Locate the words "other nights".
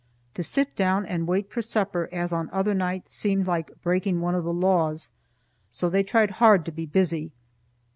2.51-3.11